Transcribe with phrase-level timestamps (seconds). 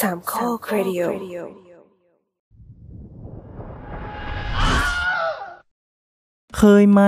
[0.00, 1.02] สามข้อครดิโอ
[6.58, 7.02] เคยไหม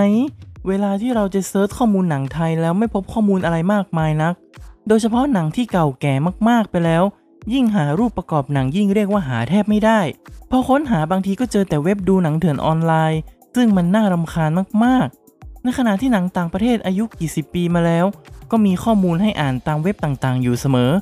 [0.69, 4.35] เวลาที่เราจะเซิร์ชข้อมูลหนังไทยแล้วไม่พบข้อมูลอะไรมากมายนัก
[4.89, 6.15] โดยเฉพาะหนังที่เก่าแก่
[6.49, 7.03] มากๆไปแล้ว
[7.53, 10.01] ยิ่งหารูปประกอบหนังยิ่งเรียกว่าหาแทบไม่ได้
[10.51, 13.21] พอค้นหาบางทีก็เจอแต่เว็บดูหนังเถื่อนออนไลน์
[13.57, 14.51] ซึ่งมันน่ารำคาญ
[14.85, 18.07] มากๆ ในขณะที่หนังต่างประเทศอายุกี่สิบปีมาแล้ว
[18.51, 20.93] ก็มีข้อมูลให้อ่านตามเว็บต่างๆ อยู่เสมอ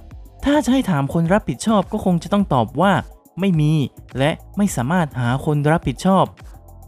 [0.45, 2.92] ถ้าจะให้ถามคนรับผิดชอบก็คงจะต้องตอบว่า
[3.41, 3.73] ไม่มี
[4.19, 6.24] และไม่สามารถหาคนรับผิดชอบ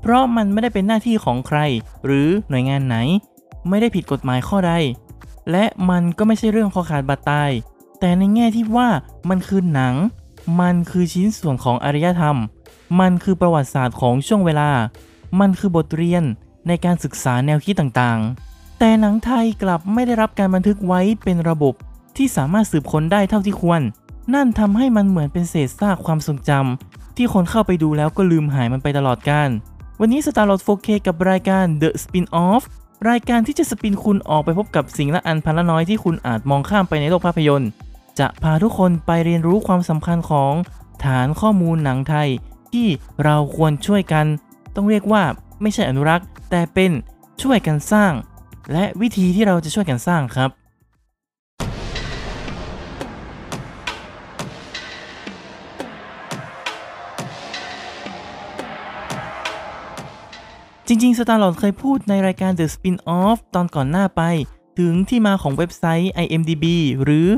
[0.00, 1.58] เพราะมันไม่ได้เป็นหน้าที่ของใคร
[2.04, 2.96] หรือหน่วยงานไหน
[3.68, 4.72] ไม่ได้ผิดกฎหมายข้อใด
[5.50, 7.50] และมันก็ไม่ใช่เรื่องคอขาดบาดตาย
[8.00, 8.88] แต่ในแง่ที่ว่า
[9.28, 9.94] มันคือหนัง
[10.60, 12.36] มันคือชิ้นส่วนของอารยธรรม
[13.00, 14.70] มันคือประวัติศาสตร์ของช่วงเวลา
[15.40, 16.22] มันคือบทเรียน
[16.68, 21.74] ในการศึกษาแนวคิดต่างๆ แต่หนังไทยกลับไม่ได้รับการบันทึกไว้เป็นระบบ
[22.16, 23.80] ที่สามารถสืบค้นได้เท่าที่ควร
[24.34, 29.50] นั่นทำให้มันเหมือนเป็นเศษซากความทรงจำที่คนเข้าไปดูแล้วก็ลืมหายมันไปตลอดกาล
[30.00, 32.62] วันนี้ Star Lord 4K กับรายการ The Spin-off
[33.10, 37.70] รายการที่จะสปินคุณออกไปพบกับสิ่งละอันพันละน้อยที่คุณอาจมองข้ามไปในโลกภาพยนตร์
[38.18, 40.52] จะพาทุกคนไปเรียนรู้ความสำคัญของ
[41.04, 42.28] ฐานข้อมูลหนังไทย
[42.72, 42.86] ที่
[43.24, 44.26] เราควรช่วยกัน
[44.74, 45.22] ต้องเรียกว่า
[45.62, 46.90] ไม่ใช่อนุรักษ์ แต่เป็น
[47.42, 48.12] ช่วยกันสร้าง
[48.72, 50.50] และวิธีที่เราจะช่วยกันสร้างครับ
[60.92, 64.22] จริงๆ สตาร์ลอดเคยพูดในรายการ The Spin-off ตอนก่อนหน้าไป
[64.78, 66.64] ถึงที่มาของเว็บไซต์ IMDb
[67.02, 67.28] หรือ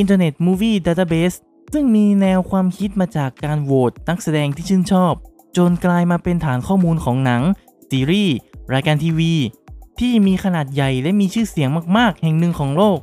[0.00, 1.36] Internet Movie Database
[1.72, 5.12] ซึ่งมีแนวความคิดมาจากการโหวตนักแสดงที่ชื่นชอบ
[5.56, 7.42] จนกลายมาเป็นฐานข้อมูลของหนัง
[7.90, 8.34] ซีรีส์
[8.74, 9.34] รายการทีวี
[10.00, 12.98] ที่มีขนาดใหญ่และมีชื่อเสียงมากๆ แห่งหนึ่งของโลก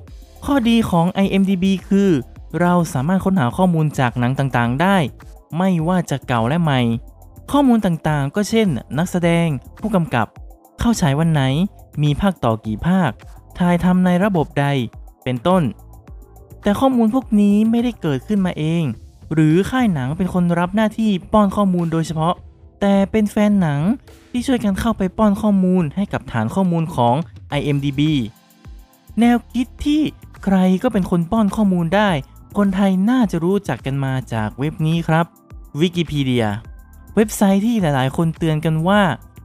[0.46, 2.10] ข้อดีของ IMDb คือ
[2.62, 4.98] เราสามารถค้นหาข้อมูลจากหนังต่างๆ ได้
[5.58, 6.82] ไม่ว่าจะเก่าและใหม่
[7.52, 8.68] ข้อมูลต่างๆ ก็เช่น
[8.98, 9.48] นักแสดง
[9.80, 10.28] ผู้กำกับ
[10.80, 11.44] เข้าฉายวันไหน
[12.04, 13.12] มีภาคต่อกี่ภาค
[13.60, 14.66] ถ่ายทำในระบบใด
[15.24, 15.64] เป็นต้น
[16.64, 18.84] แต่ข้อมูลพวกนี้ไม่ได้เกิดขึ้นมาเอง
[19.34, 22.34] หรือค่ายหนังเป็นคนรับหน้าที่ป้อนข้อมูลโดยเฉพาะ
[22.82, 23.82] แต่เป็นแฟนหนัง
[24.32, 27.16] ที่ช่วยกันเข้าไปป้อนข้อมูลให้กับฐานข้อมูลของ
[27.60, 28.02] IMDB
[29.20, 30.02] แนวคิดที่
[30.44, 32.10] ใครก็เป็นคนป้อนข้อมูลได้
[32.58, 35.26] คนไทยน่าจะรู้จักกันมาจากเว็บนี้ครับ
[35.80, 39.02] Wikipedia เเว็บไซต์ที่หลายๆ คนเตือนกันว่า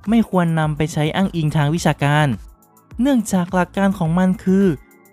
[0.09, 2.27] ไม่ควรนำไปใช้อ้างอิงทางวิชาการ
[3.01, 4.65] เนื่องจากหลักการของมันคือ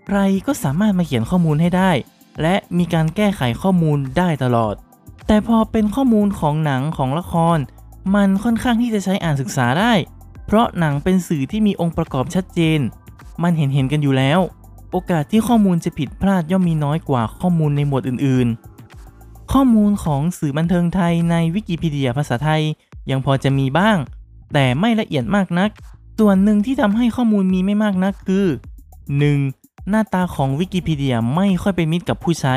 [0.07, 1.91] ใครก็สามารถมาเขียนข้อมูลให้ได้
[2.41, 4.75] และมีการแก้ไขข้อมูลได้ตลอด
[5.27, 7.57] แต่พอเป็นข้อมูลของหนังของละคร
[8.15, 9.93] มันค่อนข้างที่จะใช้อ่านศึกษาได้
[10.45, 12.79] เพราะหนังเป็นสื่อที่มีองค์ประกอบชัดเจน
[13.43, 14.39] มันเห็นเห็นกันอยู่แล้ว
[14.91, 18.74] โอกาสที่ข้อมูลจะผิดพลาดย่อมมีน้อยกว่าข้อมูลในหมวดอื่นๆ
[19.59, 22.63] ข้อมูลของสื่อบันเทิงไทยในวิกิพีเดียภาษาไทย
[23.09, 23.97] ยังพอจะมีบ้าง
[24.53, 25.69] แต่ไม่ละเอียดมากนัก
[26.19, 28.45] ส่วนหนึ่งที่ทำให้ข้อมูลมีไม่มากนักคือ
[29.17, 29.89] 1.
[29.89, 32.55] หน้าตาของวิกิพีเดียไม่ค่อยเป็นมิตรกับผู้ใช้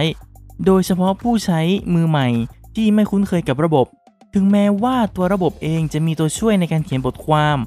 [0.66, 1.60] โดยเฉพาะผู้ใช้
[1.94, 2.28] มือใหม่
[2.76, 3.86] ที่ไม่คุ้นเคยกับระบบ
[4.34, 7.58] ถึงแม้ว่าตัวระบบเองจะมีตัวช่วยในการเขียนบทความ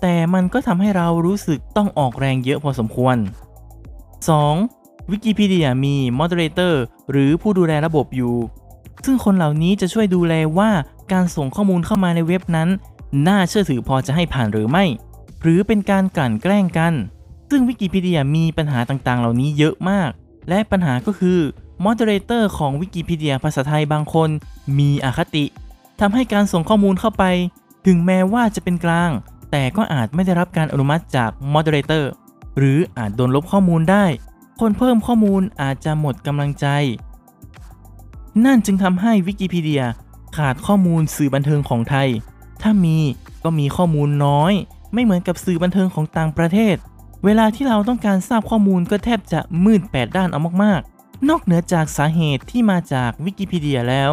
[0.00, 3.16] แต่มันก็ทำให้เรารู้สึกต้องออกแรงเยอะพอสมควร
[3.92, 5.10] 2.
[5.10, 6.74] วิกิพีเดียมี moderator
[7.10, 8.34] หรือผู้ดูแลระบบอยู่
[9.04, 10.70] ซึ่งคนเหล่านี้จะช่วยดูแลว่า
[11.12, 12.68] การส่งข้อมูลเข้ามาในเว็บนั้น
[13.28, 14.84] น่าเชื่อถือพอจะให้ผ่านหรือไม่
[15.42, 16.94] หรือเป็นการกลั่นแกล้งกัน
[17.50, 20.10] ซึ่งวิกิพีเดียมีปัญหาต่างๆ เหล่านี้เยอะมาก
[20.48, 21.38] และปัญหาก็คือ
[21.84, 24.28] moderator ของวิกิพีเดียภาษาไทยบางคน
[24.78, 25.44] มีอคติ
[26.00, 27.24] ทำให้การส่งข้อมูลเข้าไป
[27.86, 29.10] ถึงแม้ว่าจะเป็นกลาง
[29.50, 32.04] แต่ก็อาจไม่ได้รับการอนุมัติจาก moderator
[32.58, 34.04] หรืออาจโดนลบข้อมูลได้
[34.60, 36.66] คนเพิ่มข้อมูลอาจจะหมดกำลังใจ
[38.44, 39.84] นั่นจึงทำให้วิกิพีเดีย
[40.36, 42.08] ขาดข้อมูลสื่อบันเทิงของไทย
[42.62, 42.98] ถ้ามี
[43.44, 44.52] ก็มีข้อมูลน้อย
[44.92, 46.76] ไม่เหมือนกับสื่อบันเทิงของต่างประเทศ
[47.24, 54.10] เวลาที่เราต้องการทราบข้อมูลก็แทบจะมืดแปดด้านเอามากๆ นอกเหนือจากสาเหตุที่มาจากวิกิพีเดียแล้ว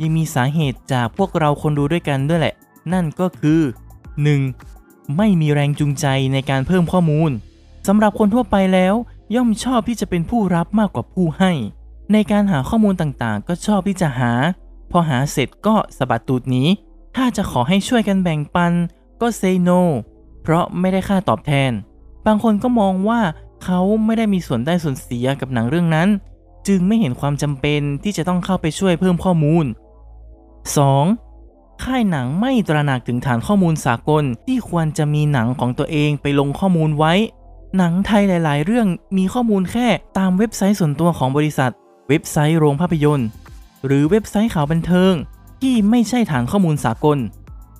[0.00, 2.54] ยังมีสาเหตุจากพวกเราคนดูด้วยกันด้วยแหละ
[2.92, 3.60] นั่นก็คือ
[4.38, 5.16] 1.
[5.16, 7.30] ไม่มีแรงจูงใจในการเพิ่มข้อมูล
[7.86, 8.94] สำหรับคนทั่วไปแล้ว
[9.34, 11.52] ย่อมชอบที่จะเป็นผู้รับมากกว่าผู้ให้
[12.12, 14.32] ในการหาข้อมูลต่างๆ ก็ชอบที่จะหา
[14.90, 16.68] พอหาเสร็จก็สะบัดตูดหนี้
[17.16, 18.72] ถ้าจะขอให้ช่วยกันแบ่งปัน
[19.20, 19.80] ก็ say no
[20.42, 21.72] เพราะไม่ได้ค่าตอบแทน
[22.26, 23.20] บางคนก็มองว่า
[23.64, 26.08] เขาไม่ได้มีส่วนได้ส่วนเสียกับหนังเรื่องนั้น
[26.68, 29.64] จึงไม่เห็นความจำเป็นที่จะต้องเข้าไปช่วยเพิ่มข้อมูล
[30.98, 31.84] 2.
[31.84, 37.12] ค่ายหนังไม่ตระหนักถึงฐานข้อมูลสากลที่ควรจะมีหนังของตัวเองไปลงข้อมูลไว้
[37.76, 38.86] หนังไทยหลาย ๆ เรื่อง
[39.16, 39.86] มีข้อมูลแค่
[40.18, 41.72] ตามเว็บไซต์ส่วนตัวของบริษัท
[42.12, 43.28] เว็บไซต์โรงภาพยนตร์
[43.86, 45.14] หรือเว็บไซต์ข่าวบันเทิง
[45.62, 47.18] ที่ไม่ใช่ฐานข้อมูลสากล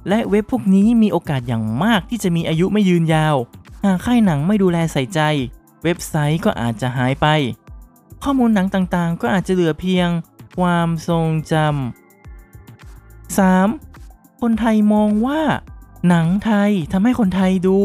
[0.08, 3.36] และเว็บพวกนี้มีโอกาสอย่างมากที่จะมีอายุไม่ยืนยาว
[3.84, 5.20] หากค่ายหนังไม่ดูแลใส่ใจ
[5.84, 7.26] เว็บไซต์ก็อาจจะหายไป
[8.24, 10.08] ข้อมูลหนังต่างๆ ก็อาจจะเหลือเพียง
[10.58, 13.28] ความทรงจำ
[13.58, 14.40] 3.
[14.40, 15.40] คนไทยมองว่า
[16.08, 17.78] หนังไทยทำให้คนไทยดู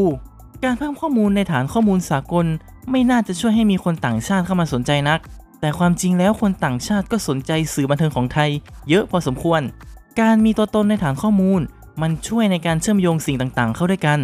[0.64, 2.46] การเพิ่มข้อมูลในฐานข้อมูลสากล
[2.92, 5.20] ไม่น่าจะช่วยให้มีคนต่างชาติเข้ามาสนใจนัก
[5.60, 8.50] แต่ความจริงแล้วคนต่างชาติก็สนใจสื่อบันเทิงของไทย
[8.90, 9.62] เยอะพอสมควร
[10.22, 11.62] การมีตัวตนในฐานข้อมูล
[12.02, 14.20] มันช่วยในการเชื่อมโยงสิ่งต่างๆ เข้าด้วยกัน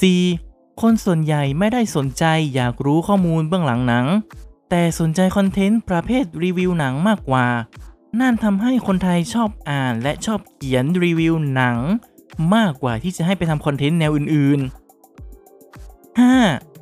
[0.00, 0.80] 4.
[0.82, 2.24] คนส่วนใหญ่ไม่ได้สนใจ
[2.54, 4.06] อยากรู้ข้อมูลเบื้องหลังหนัง
[4.70, 7.46] แต่สนใจคอนเทนต์ประเภทรีวิวหนังมากกว่า
[8.20, 11.76] นั่นทำให้คนไทยชอบอ่านและชอบเขียนรีวิวหนัง
[12.54, 14.70] มากกว่าที่จะให้ไปทำคอนเทนต์แนวอื่นๆ
[16.18, 16.73] 5.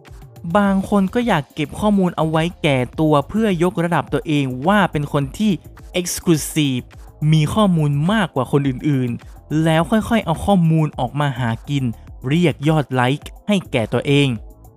[0.56, 5.52] บางคนก็อยากเก็บข้อมูลเอาไว้แก่ตัวเพื่อยกระดับตัวเองว่าเป็นคนที่
[6.00, 6.84] Exclusive
[7.32, 11.84] มีข้อมูลมากกว่าคนอื่นๆ แล้วค่อยๆ เอาข้อมูลออกมาหากิน
[12.28, 14.28] เรียกยอดไลค์ให้แก่ตัวเอง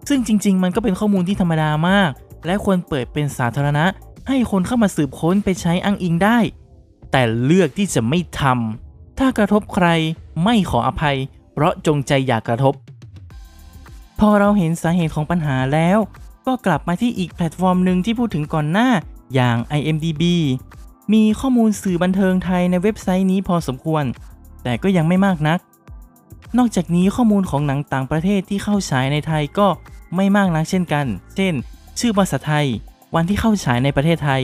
[0.10, 2.12] ซึ่งจริง ๆ มันก็เป็นข้อมูลที่ธรรมดามาก
[2.46, 3.86] และควรเปิดเป็นสาธารณะ
[4.28, 6.40] ให้คนเข้ามาสืบค้นไปใช้อ้างอิงได้
[7.12, 9.88] แต่เลือกที่จะไม่ทำถ้ากระทบใคร
[10.44, 11.18] ไม่ขออภัย
[11.54, 12.74] เพราะจงใจอยากกระทบ
[14.20, 15.98] พอเราเห็นสาเหตุของปัญหาแล้ว
[16.48, 18.90] ก็กลับมาที่อีกแพลตฟอร์มหนึ่งที่พูดถึงก่อนหน้า
[19.34, 20.24] อย่าง IMDB
[21.14, 24.04] มีข้อมูลสื่อบันเทิงไทยในเว็บไซต์นี้พอสมควร
[24.64, 25.60] แต่ก็ยังไม่มากนัก
[26.58, 29.68] นอกจากนี้ข้อมูลของหนังต่างประเทศที่เข้าฉายในไทยก็
[30.16, 31.54] ไม่มากนักเช่นกัน เช่น
[32.00, 32.66] ชื่อภาษาไทย
[33.16, 34.42] วันที่เข้าฉายในประเทศไทย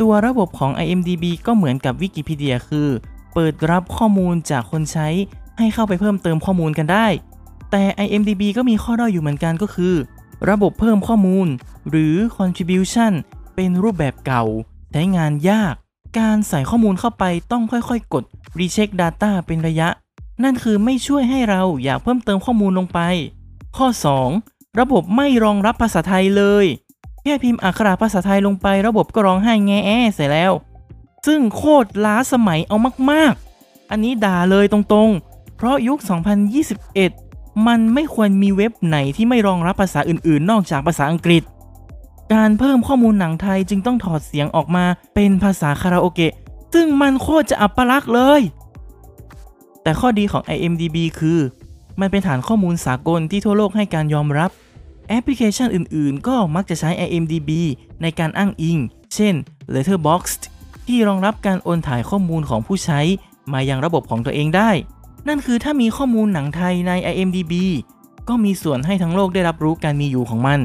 [0.00, 2.88] ตัวระบบของ IMDB ก็เหมือนกับวิกิพีเดียคือ
[3.34, 5.08] เปิดรับข้อมูลจากคนใช้
[5.58, 7.06] ให้เข้าไปเพิ่มเติมข้อมูลกันได้
[7.70, 9.94] แต่ IMDB ก็มีข้อด้อยอยู่เหมือนกันก็คือ
[10.50, 11.48] ระบบเพิ่มข้อมูล
[11.88, 13.12] หรือ contribution
[13.54, 14.44] เป็นรูปแบบเก่า
[14.92, 15.74] ใช้งานยาก
[16.18, 18.24] การใส่ข้อมูลเข้าไปต้องค่อยๆ กด
[18.58, 19.88] recheck data เป็นระยะ
[20.44, 23.00] นั่นคือไม่ช่วยให้เราอยากเพิ่มเติมข้อมูลลงไป
[23.76, 23.86] ข้อ
[24.32, 26.66] 2 ระบบไม่รองรับภาษาไทยเลย
[27.22, 30.52] แค่พิมพ์อักขระภาษาไทยลงไประบบก็ร้องไห้แง่แอเสร็จแล้ว
[31.26, 32.76] ซึ่งโคตรล้าสมัยเอา
[33.10, 35.98] มากๆ อันนี้ด่าเลยตรงๆ เพราะยุค
[36.66, 37.23] 2021
[37.66, 41.42] มันไม่ควรมีเว็บไหนที่ไม่รองรับภาษาอื่นๆ นอกจากภาษาอังกฤษ
[42.34, 44.84] การเพิ่มข้อมูลหนังไทยจึงต้องถอดเสียงออกมา
[45.14, 46.32] เป็นภาษาคาราโอเกะ
[46.74, 48.42] ซึ่งมันโคตรจะอัปลักษ์เลย
[49.82, 51.40] แต่ข้อดีของ IMDB คือ
[52.00, 54.50] มันเป็นฐานข้อมูลสากลที่ทั่วโลกให้การยอมรับ
[55.08, 57.50] แอปพลิเคชันอื่นๆ ก็มักจะใช้ IMDB
[58.02, 58.78] ในการอ้างอิง
[59.14, 59.34] เช่น
[59.74, 60.40] Letterboxd
[60.86, 63.00] ที่รองรับการโอนถ่ายข้อมูลของผู้ใช้
[63.52, 64.70] มายังระบบของตัวเองได้
[65.28, 67.52] นั่นคือถ้ามีข้อมูลหนังไทยใน IMDB
[68.28, 70.60] ก็มีส่วนให้ทั้งโลกได้รับรู้การมีอยู่ของมัน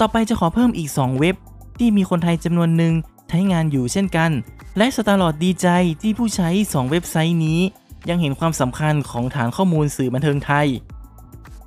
[0.00, 1.36] ต่อไปจะขอเพิ่มอีก 2 เว็บ
[1.78, 2.92] ที่มีคนไทยจำนวนหนึ่ง
[3.28, 4.30] ใช้งานอยู่เช่นกัน
[4.76, 5.68] และสตาร์ลอดดีใจ
[6.02, 7.60] ที่ผู้ใช้ 2 เว็บไซต์นี้
[8.08, 10.66] ยังเห็นความสำคัญของฐานข้อมูลสื่อบันเทิงไทย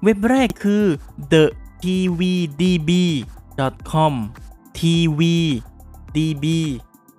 [0.03, 0.83] เว็บแรกคือ
[1.31, 1.43] the
[1.83, 3.03] tvdb.com
[4.77, 6.45] tvdb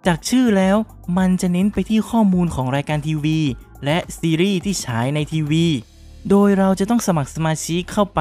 [0.06, 0.76] จากชื่อแล้ว
[1.18, 3.40] มันจะเน้นไปที่ข้อมูลของรายการทีวี
[3.84, 5.66] และซีรีส์ที่ฉายในทีวี
[6.30, 8.20] โดยเราจะต้องสมัครสมาชิกเข้าไป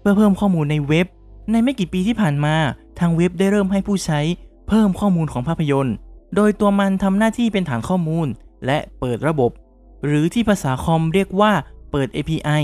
[0.00, 1.06] เพื่อเพิ่มข้อมูลในเว็บ
[1.50, 2.56] ในไม่กี่ปีที่ผ่านมา
[2.98, 4.20] ทางเว็บได้เริ่มให้ผู้ใช้
[4.68, 5.94] เพิ่มข้อมูลของภาพยนตร์
[6.34, 8.26] โดยตัวมันทำหน้าที่เป็นฐานข้อมูล
[8.66, 9.50] และเปิดระบบ
[10.06, 11.52] หรือที่ภาษาคอมเรียกว่า
[11.90, 12.62] เปิด API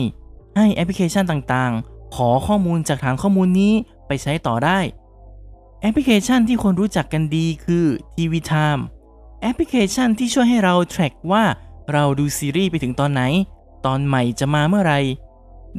[0.57, 3.73] ให้แอปพลิเคชันต่างๆ ขอข้อมูลจากฐานข้อมูลนี้
[4.07, 4.79] ไปใช้ต่อได้
[5.81, 7.87] แอปพลิเคชันที่คนรู้จักกันดีคือ
[8.17, 8.83] TV Time
[9.43, 11.45] แอปพลิเคชันที่ช่วยให้เรา track ว่า
[11.93, 13.23] เราดูซีรีส์ไปถึงตอนไหน
[13.87, 14.95] ตอนใหม่จะมาเมื่อไหร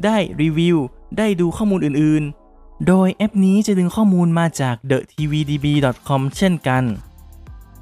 [0.04, 0.76] ได้รีวิว
[1.18, 6.84] ได้ดูข้อมูลอื่นๆ โดยแอปนี้จะดึงข้อมูลมาจาก thetvdb.com เช่นกัน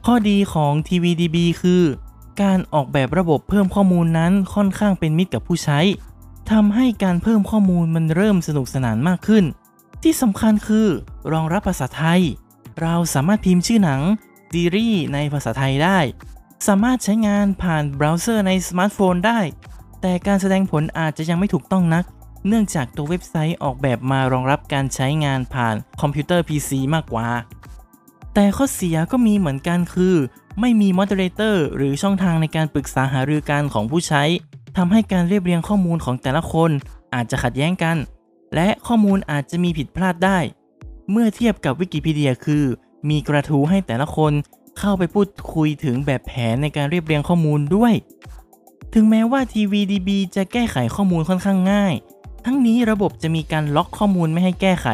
[0.07, 1.83] ข้อดีของ tvdb คือ
[2.43, 5.81] การออกแบบระบบเพิ่มข้อมูลนั้นค่อนข้างเป็นมิตรกับผู้ใช้
[6.51, 9.45] ทำให้การเพิ่มข้อมูลมันเริ่มสนุกสนานมากขึ้น
[10.03, 10.89] ที่สำคัญคือ
[11.33, 12.23] รองรับภาษาไทย
[12.81, 14.01] เราสามารถพิมพ์ชื่อหนัง
[14.53, 15.99] ซีรีส์ในภาษาไทยได้
[16.67, 19.41] สามารถใช้งานผ่านเบราว์เซอร์ในสมาร์ทโฟนได้
[20.01, 22.05] แต่การแสดงผลอาจจะยังไม่ถูกต้องนัก
[22.47, 27.29] เนื่องจากตัวเว็บไซต์ออกแบบมารองรับการใช้งานผ่านคอมพิวเตอร์ PC มากกว่า
[28.35, 30.17] แต่ข้อเสียก็มีเหมือนกันคือ
[30.61, 34.23] ไม่มี moderator หรือช่องทางในการปรึกษาหารือกันของผู้ใช้
[34.77, 36.71] ทำให้การเรียบเรียงข้อมูลของแต่ละคน
[37.15, 37.97] อาจจะขัดแย้งกัน
[38.55, 40.39] และข้อมูลอาจจะมีผิดพลาดได้
[41.11, 42.65] เมื่อเทียบกับวิกิพีเดียคือ
[43.11, 44.33] มีกระทู้ให้แต่ละคน
[44.79, 47.95] เข้าไปพูดคุยถึงแบบแผนในการเรียบเรียงข้อมูลด้วย
[48.95, 51.95] ถึงแม้ว่า TVDB จะแก้ไขข้อมูลค่อนข้างง่าย
[52.45, 54.89] ทั้งนี้ระบบจะมีการล็อกข้อมูลไม่ให้แก้ไข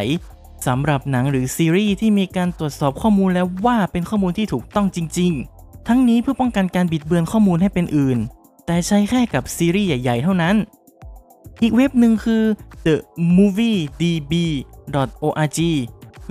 [0.67, 8.19] สำหรับหนังหรือซีรีส์ที่มีการตรวจสอบข้อมูลแล้วว่าเป็นข้อมูลที่ถูกต้องจริง ๆ ทั้งนี้เพื่อป้องกันการบิดเบือนข้อมูลให้เป็นอื่น
[8.67, 10.57] แต่ใช้แค่กับซีรีส์ใหญ่ ๆ เท่านั้น
[11.63, 12.43] อีกเว็บหนึ่งคือ
[12.87, 12.97] the
[13.37, 14.33] movie db
[15.31, 15.59] org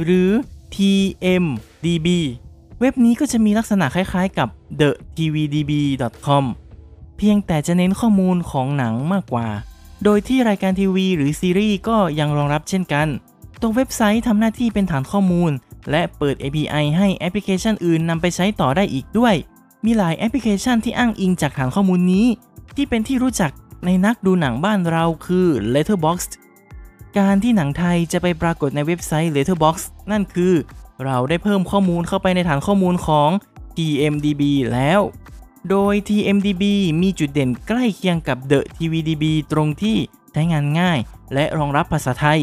[0.04, 0.30] หรือ
[0.76, 2.08] tmdb
[2.86, 4.50] เว็บนี้ก็จะมีลักษณะคล้ายๆกับ
[4.80, 5.72] the tvdb
[6.28, 6.46] com
[7.18, 9.48] เพียงแต่จะเน้นข้อมูลของหนังมากกว่า
[10.04, 13.08] โดยที่รายการทีวีหรือซีรีส์ก็ยังรองรับเช่นกัน
[13.62, 15.52] ตัวเว็บไซต์ทำหน้าที่เป็นฐานข้อมูล
[15.92, 19.36] และเปิด API ให้แอปพลิเคชันอื่นนำไปใช้ต่อได้อีกด้วย
[19.86, 22.26] มีหลายแอปพลิเคชันที่อ้างอิงจากฐานข้อมูลนี้
[22.76, 23.52] ที่เป็นที่รู้จัก
[23.86, 26.32] ในนักดูหนังบ้านเราคือ Letterboxd
[27.18, 30.54] การที่หนังไทยจะไปปรากฏในเว็บไซต์ Letterboxd นั่นคือ
[31.06, 33.30] เราได้เพิ่มข้อมูลเข้าไปในฐานข้อมูลของ
[33.78, 34.42] TMDB
[34.74, 35.02] แล้ว
[35.70, 36.64] โดย TMDB
[37.02, 39.98] มีจุดเด่นใกล้เคียงกับ The TVDB ตรงที่
[40.34, 41.00] ใช้งานง่าย
[41.34, 42.42] และรองรับภาษาไทย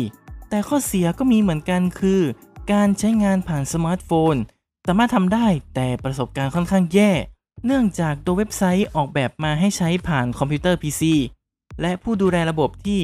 [0.49, 2.21] แต่ข้อเสียก็มีเหมือนกันคือ
[2.73, 4.35] การใช้งานผ่านสมาร์ทโฟน
[4.87, 7.12] สามารถทำได้แต่ประสบการณ์ค่อนข้างแย่
[7.64, 11.02] เนื่องจากตัวเว็บไซต์ออกแบบมาให้ใช้ผ่านคอมพิวเตอร์ PC
[11.80, 13.00] และผู้ดูแลระบบที่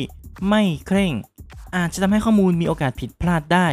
[0.48, 1.12] ไม่เคร่ง
[1.76, 3.68] อาจจะทำให้ข้อมูลมีโอกาสผิดพลาดได้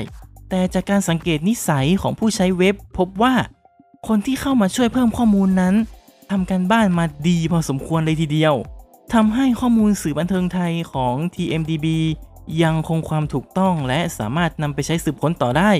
[0.50, 3.33] แต่จากการสังเกตนิสัยของผู้ใช้เว็บ พบว่า
[4.07, 5.75] คนที่เข้ามาช่วยเพิ่มข้อมูลนั้น
[6.31, 8.53] ทำการบ้านมาดีพอสมควรเลยทีเดียว
[9.13, 11.88] ทำให้ข้อมูลสื่อบันเทิงไทยของ TMDB
[12.63, 15.71] ยังคงความถูกต้องและสามารถนำไปใช้สืบค้นต่อได้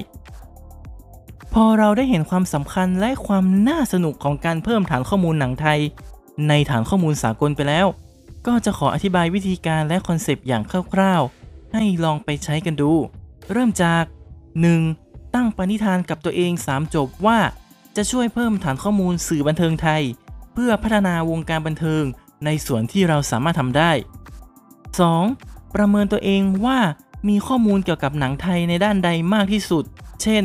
[1.54, 5.80] พอเราได้เห็นความสำคัญและความน่าสนุกของการเพิ่มฐานข้อมูลหนังไทย
[6.48, 7.88] ในฐานข้อมูลสากลไปแล้ว
[8.48, 12.92] ก็จะขออธิบายวิธีการและคอนเซปต์อย่างคร่าวๆ ให้ลองไปใช้กันดู
[13.52, 14.04] เริ่มจาก
[14.62, 15.36] 1.
[15.36, 17.40] ตั้งปณิธานกับตัวเอง 3 จบว่า
[17.96, 20.04] จะช่วยเพิ่มฐานข้อมูลสื่อบันเทิงไทย
[20.54, 22.04] เพื่อพัฒนาวงการบันเทิง
[22.46, 23.92] ในส่วนที่เราสามารถทำได้
[25.04, 25.76] 2.
[25.76, 26.80] ประเมินตัวเองว่า
[27.30, 29.84] มีข้อมูลเกี่ยวกับหนังไทยในด้านใดมากที่สุด
[30.22, 30.44] เช่น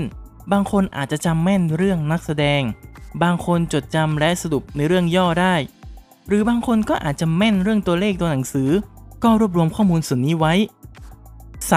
[0.52, 2.62] บางคนอาจจะจำแม่นเรื่องนักแสดง
[3.22, 5.54] บางคนจดจำและสรุปในเรื่องย่อได้
[6.28, 8.70] หรือบางคนก็อาจจะแม่นเรื่องตัวเลขตัวหนังสือ
[9.22, 10.54] ก็รวบรวมข้อมูลส่วนนี้ไว้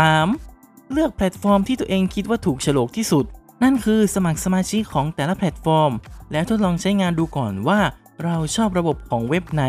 [0.04, 0.51] 3.
[0.94, 3.26] เลือกแพลตฟอร์มที่ตัวเองคิดว่าถูกฉลกที่สุด
[3.64, 5.92] นั่นคือสมัครสมาชิกของแต่ละแพลตฟอร์ม
[6.32, 7.80] แล้วทดลองใช้งานดูก่อนว่า
[8.24, 9.64] เราชอบระบบของเว็บไหน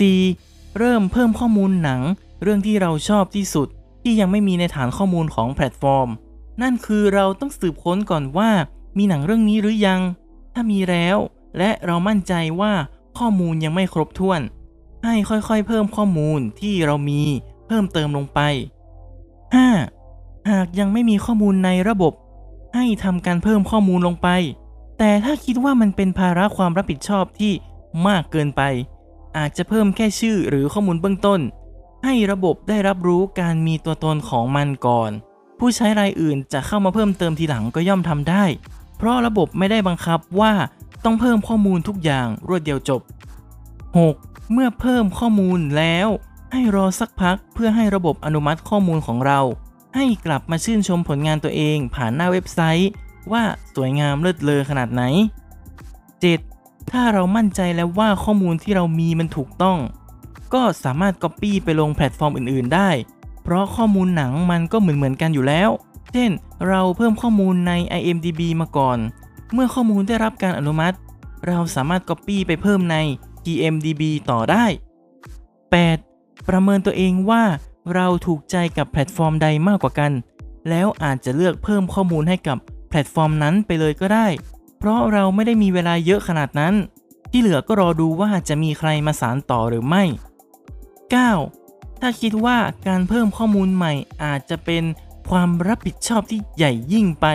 [0.00, 0.78] 4.
[0.78, 2.00] เริ่มเพิ่มข้อมูลหนัง
[2.42, 3.68] เรื่องที่เราชอบที่สุด
[4.02, 6.08] ที่ยังไม่มีในฐานข้อมูลของแพลตฟอร์ม
[6.62, 8.50] นั่นคือเราต้องสืบค้นก่อนว่า
[8.98, 10.00] มีหนังเรื่องนี้หรือยัง
[10.54, 11.16] ถ้ามีแล้ว
[11.58, 12.72] และเรามั่นใจว่า
[13.18, 14.40] ข้อมูลยังไม่ครบถ้วน
[15.04, 17.22] ให้ค่อยๆ เพิ่มข้อมูลที่เรามี
[17.66, 18.40] เพิ่มเติมลงไป
[19.54, 19.97] 5.
[20.50, 22.12] หากยังไม่มีข้อมูลในระบบ
[22.74, 24.28] ให้ทำการเพิ่มข้อมูลลงไป
[24.98, 27.52] แต่ถ้าคิดว่ามันเป็นภาระความรับผิดชอบที่
[28.06, 28.62] มากเกินไป
[29.36, 31.40] อาจจะเพิ่มแค่ชื่อหรือข้อมูลเบื้องต้น
[32.04, 35.10] ให้ระบบได้รับรู้การมีตัวตนของมันก่อน
[35.58, 38.44] ผู้ใช้รายอื่นจะเข้ามาเพิ่มเติมทีหลังก็ย่อมทำได้
[38.96, 40.52] เพราะระบบไม่ได้บังคับว่า
[41.04, 43.00] ต้องเพิ่มข้อมูลทุกอย่างรวดเดียวจบ
[43.76, 44.52] 6.
[44.52, 46.08] เมื่อเพิ่มข้อมูลแล้ว
[46.52, 49.40] ให้รอสักพักเพื่อให้ระบบอนุมัติข้อมูลของเรา
[49.94, 52.90] ให้กลับมาชื่นชมผลงานตัวเองผ่านหน้าเว็บไซต์
[53.32, 53.42] ว่า
[53.74, 55.02] สวยงามเลิศเลอขนาดไหน
[56.16, 56.90] 7.
[56.90, 59.78] ถ้าเรามั่นใจแล้วว่าข้อมูลที่เรามีมันถูกต้อง
[60.54, 62.90] ก็สามารถ Copy ไปลงแพลตฟอร์มอื่น ๆ ได้
[63.42, 65.70] เพราะข้อมูลหนังมันก็เหมือนเหมือนกันอยู่แล้ว
[66.12, 66.30] เช่น
[66.68, 68.98] เราเพิ่มข้อมูลใน IMDB มาก่อน
[69.52, 70.96] เมื่อข้อมูลได้รับการอนุมัติ
[71.46, 72.96] เราสามารถ Copy ไปเพิ่มใน
[73.44, 74.64] TMDB ต่อได้
[75.76, 76.48] 8.
[76.48, 77.42] ประเมินตัวเองว่า
[77.94, 80.12] เราถูกใจกับแพลตฟอร์มใดมากกว่ากัน
[80.68, 84.26] แล้วอาจจะเลือกเพิ่มข้อมูลให้กับแพลตฟอร์มนั้นไปเลยก็ได้
[84.78, 86.74] เพราะเราไม่ได้มีเวลาเยอะขนาดนั้น
[87.30, 90.04] ที่เหลือก็รอดูว่าจะมีใครมาสานต่อหรือไม่
[91.22, 92.00] 9.
[92.00, 93.92] ถ้าคิดว่าการเพิ่มข้อมูลใหม่
[94.24, 94.84] อาจจะเป็น
[95.30, 97.26] ความรับผิดชอบที่ใหญ่ยิ่งไป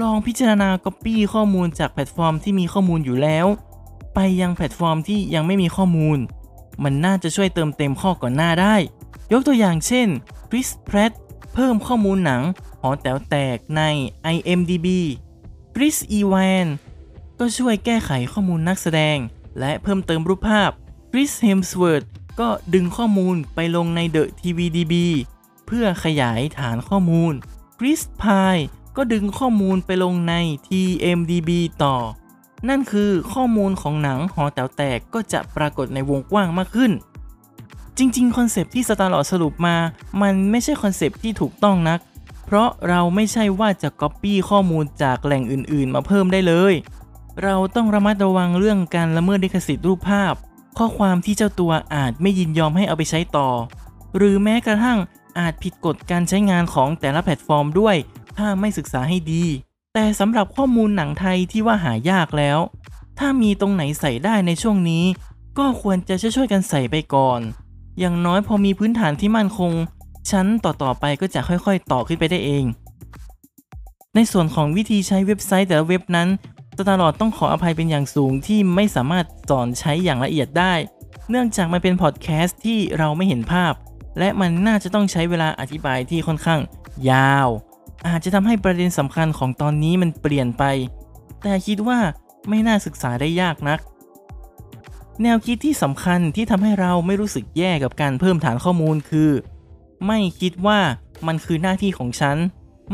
[0.00, 3.46] ลองพิจารณา Copy ข้อมูลจากแพลตฟอร์มที่มีข้อมูลอยู่แล้ว
[4.14, 6.18] ไปยังแพลตฟอร์มที่ยังไม่มีข้อมูล
[6.82, 8.76] มันน่าจะช่วยเติมเต็มข้อก่อนหน้าได้
[9.32, 10.08] ยกตัวอย่างเช่น
[10.50, 11.12] Chris Pratt
[11.54, 12.42] เพิ่มข้อมูลหนัง
[12.80, 13.82] หอแต๋วแตกใน
[14.34, 14.86] IMDb
[15.74, 16.70] Chris Evans
[17.38, 19.16] ก็ช่วยแก้ไขข้อมูลนักแสดง
[19.58, 20.70] และเพิ่มเติมรูปภาพ
[21.10, 22.06] Chris Hemsworth
[22.40, 24.94] ก็ดึงข้อมูลไปลงใน The TVDB
[25.66, 27.32] เพื่อขยายฐานข้อมูล
[27.78, 28.64] Chris Pine
[28.96, 30.34] ก็ดึงข้อมูลไปลงใน
[30.66, 31.50] TMDB
[31.84, 31.96] ต่อ
[32.68, 36.92] นั่นคือข้อมูลของหนังหอแต๋วแตกก็จะปรากฏในวงกว้างมากขึ้น
[37.98, 39.76] จริงๆ คอนเซปที่สตาร์ลอสรุปมา
[40.22, 42.00] มันไม่ใช่คอนเซปที่ถูกต้องนัก
[42.46, 46.74] เพราะเราไม่ใช่ว่าจะก๊อปปี้ข้อมูลจากแหล่งอื่นๆ มาเพิ่มได้เลย
[47.42, 50.34] เราต้องระมัดระวังเรื่องการละเมิดลิขสิทธิ์รูปภาพ
[50.78, 53.48] ข้อความที่เจ้าตัวอาจไม่ยินยอมให้เอาไปใช้ต่อ
[54.16, 54.98] หรือแม้กระทั่ง
[55.38, 57.96] อาจผิดกฎการใช้งานของแต่ละแพลตฟอร์มด้วย
[58.36, 59.44] ถ้าไม่ศึกษาให้ดี
[59.94, 62.58] แต่สำหรับข้อมูลหนังไทยที่ว่าหายากแล้ว
[63.18, 65.04] ถ้ามีตรงไหนใส่ได้ในช่วงนี้
[65.58, 67.40] ก็ควรจะช่วยๆกันใส่ไปก่อน
[67.98, 69.72] อย่างน้อยพอมีพื้นฐานที่มั่นคง
[70.30, 72.64] ชั้นต่อๆไปก็จะค่อยๆ ต่อขึ้นไปได้เอง
[74.14, 76.28] ในส่วนของวิธีใช้เว็บไซต์แต่ละเว็บนั้น
[76.76, 80.74] สตาร์ลอดต้องขออภัยเป็นอย่างสูงที่ไม่สามารถสอนใช้อย่างละเอียดได้
[81.30, 83.72] เนื่องจากมันเป็นพอดแคสต์ที่เราไม่เห็นภาพ
[84.18, 86.60] และมันน่าจะต้องใช้เวลาอธิบายที่ค่อนข้าง
[87.10, 87.48] ยาว
[88.06, 90.64] อาจจะทำให้ประเด็นสำคัญของตอนนี้มันเปลี่ยนไป
[91.42, 91.98] แต่คิดว่า
[92.48, 93.78] ไม่น่าศึกษาได้ยากนัก
[95.22, 99.30] แนวคิดที่สำคัญที่ทำให้เราไม่รู้สึกแย่กับการเพิ่มฐานข้อมูลคือ
[100.06, 100.80] ไม่คิดว่า
[101.26, 102.36] มันคือหน้าที่ของฉัน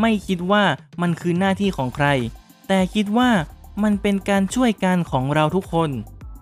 [0.00, 0.64] ไม่คิดว่า
[1.02, 2.06] มันคือหน้าที่ของใคร
[2.68, 3.30] แต่คิดว่า
[3.82, 5.90] มันเป็นการช่วยกันของเราทุกคน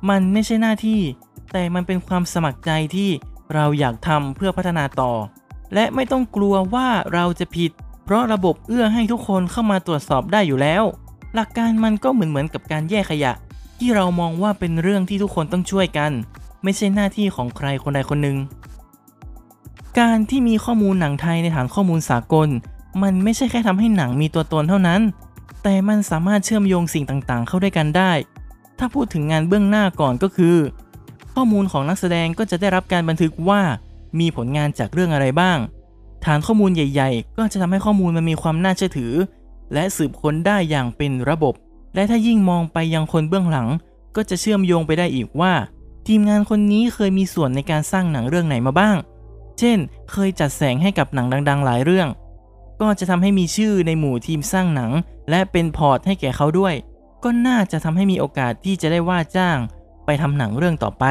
[0.09, 1.01] มันไม่ใช่หน้าที่
[1.53, 3.11] แต่มันเป็นความสมัครใจที่
[3.55, 5.13] เราอยากทำเพื่อพัฒนาต่อ
[5.75, 7.71] และไม่ต้องกลัวว่าเราจะผิด
[8.05, 10.85] เพราะระบบเอื้อให้ทุกคนเข้ามาตรวจสอบได้อยู่แล้ว
[11.35, 13.33] หลักการมันก็เหมือนเหมือนกับการแยกขยะ
[13.83, 16.13] ที่เรามองว่าเป็นเรื่องที่ทุกคนต้องช่วยกัน
[16.63, 18.37] ไม่ใช่หน้าที่ของใครคนใดคนหนึ่ง
[19.99, 22.49] การที่มีข้อมูลหนังไทยในฐานข้อมูลสากล
[23.03, 25.01] มันไม่ใช่แค่ทำให้หนังมีตัวตนเท่านั้น
[25.63, 28.13] แต่มันสามารถเชื่อมโยงสิ่งต่างๆ เข้าด้วยกันได้
[28.79, 30.57] ถ้าพูดถึงงานเบื้องหน้าก่อนก็คือ
[31.35, 33.61] ข้อมูลของนักแสดงก็จะได้รับการบันทึกว่า
[34.21, 35.59] มีผลงานจากเรื่องอะไรบ้าง
[36.25, 39.13] ฐานข้อมูลใหญ่ ๆ ก็จะทำให้ข้อมูลมันมีความน่าเชื่อถือ
[39.73, 41.55] และสืบค้นได้อย่างเป็นระบบ
[41.95, 43.69] และถ้ายิ่งมองไปยังคนเบื้องหลัง
[44.17, 45.53] ก็จะเชื่อมโยงไปได้อีกว่า
[46.07, 48.97] ทีมงานคนนี้เคยมีส่วนในการสร้างหนังเรื่องไหนมาบ้าง
[49.59, 49.79] เช่น
[50.11, 52.09] เคยจัดแสงให้กับหนังดัง ๆ หลายเรื่อง
[52.81, 54.91] ก็จะทำให้มีชื่อในหมู่ทีมสร้างหนัง
[55.31, 56.75] และเป็นพอร์ตให้แก่เขาด้วย
[57.25, 59.59] ก็น่าจะทำให้มีโอกาสที่จะได้ว่าจ้าง
[60.05, 61.05] ไปทำหนังเรื่องต่อไป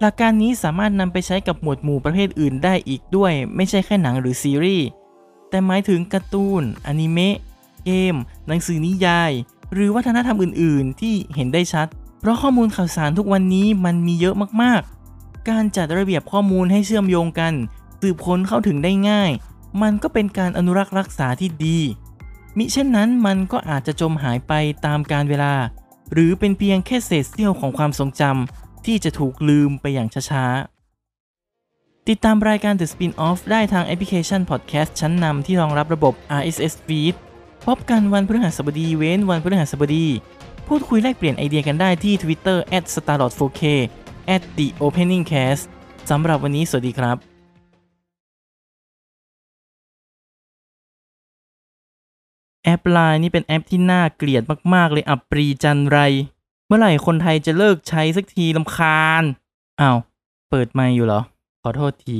[0.00, 4.86] หลักการนี้สามารถนำไปใช้กับหมวดหมู่ประเภทอื่นได้อีกด้วย ไม่ใช่แค่หนังหรือซีรีส์
[5.50, 7.36] แต่หมายถึงการ์ตูน อนิเมะ
[7.84, 8.14] เกม
[8.46, 9.32] หนังสือนิยาย
[9.72, 11.86] หรือวัฒนธรรมอื่น ๆ ที่เห็นได้ชัด
[12.20, 17.52] เพราะข้อมูลข่าวสารทุกวันนี้มันมีเยอะมากๆ การจัดระเบียบข้อมูลให้เชื่อมโยงกัน
[18.00, 19.30] สืบค้นเข้าถึงได้ง่าย
[19.82, 21.78] มันก็เป็นการอนุรักษ์รักษาที่ดี
[22.56, 24.52] มิเช่นนั้นมันก็อาจจะจมหายไป
[24.86, 25.54] ตามกาลเวลา
[26.12, 37.14] หรือเป็นเพียงแค่เศษเสี้ยวของความทรงจำที่จะถูกลืมไปอย่างช้าๆ ติดตามรายการ The Spin-off ได้ทางแอปพลิเคชันพอดแคสต์ชั้นนำที่รองรับระบบ RSS feed
[37.64, 40.06] พบกันวันพฤหัสบดีเว้นวันพฤหัสบดี
[40.66, 42.58] พูดคุยแลกเปลี่ยนไอเดียกันได้ที่ Twitter
[42.94, 43.62] @starlord4k
[44.56, 45.64] @the openingcast
[46.10, 47.16] สำหรับวันนี้สวัสดีครับ
[52.64, 54.42] แอปไลน์นี่เป็นแอปที่น่าเกลียด
[54.74, 55.98] มากๆ เลยอับปรีจันไร
[56.66, 59.22] เมื่อไหร่คนไทยจะเลิกใช้สักทีลำคาญ
[59.80, 59.98] อ้าว
[60.50, 61.20] เปิดไมค์อยู่เหรอ
[61.62, 62.18] ขอโทษที